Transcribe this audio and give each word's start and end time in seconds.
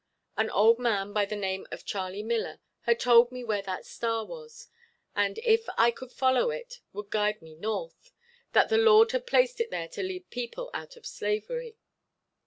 An 0.35 0.49
old 0.49 0.79
man 0.79 1.13
by 1.13 1.25
the 1.25 1.35
name 1.35 1.67
of 1.69 1.85
Charley 1.85 2.23
Miller 2.23 2.59
had 2.85 2.99
told 2.99 3.31
me 3.31 3.43
where 3.43 3.61
that 3.61 3.85
star 3.85 4.25
was, 4.25 4.67
and 5.15 5.37
if 5.43 5.67
"I 5.77 5.91
could 5.91 6.11
follow 6.11 6.49
it 6.49 6.57
it 6.57 6.81
would 6.93 7.11
guide 7.11 7.39
me 7.43 7.53
north, 7.53 8.11
that 8.53 8.69
the 8.69 8.79
Lord 8.79 9.11
had 9.11 9.27
placed 9.27 9.61
it 9.61 9.69
there 9.69 9.89
to 9.89 10.01
lead 10.01 10.31
people 10.31 10.71
out 10.73 10.95
of 10.97 11.05
slavery." 11.05 11.77